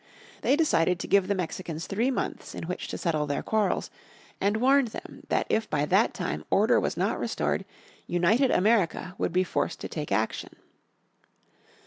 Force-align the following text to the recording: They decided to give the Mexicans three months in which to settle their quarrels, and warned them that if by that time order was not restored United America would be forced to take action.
They 0.41 0.55
decided 0.55 0.97
to 0.97 1.07
give 1.07 1.27
the 1.27 1.35
Mexicans 1.35 1.85
three 1.85 2.09
months 2.09 2.55
in 2.55 2.63
which 2.63 2.87
to 2.87 2.97
settle 2.97 3.27
their 3.27 3.43
quarrels, 3.43 3.91
and 4.39 4.57
warned 4.57 4.87
them 4.87 5.25
that 5.29 5.45
if 5.47 5.69
by 5.69 5.85
that 5.85 6.15
time 6.15 6.43
order 6.49 6.79
was 6.79 6.97
not 6.97 7.19
restored 7.19 7.65
United 8.07 8.49
America 8.49 9.13
would 9.19 9.31
be 9.31 9.43
forced 9.43 9.79
to 9.81 9.87
take 9.87 10.11
action. 10.11 10.55